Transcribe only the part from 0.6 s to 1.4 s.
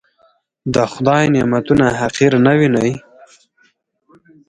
د خدای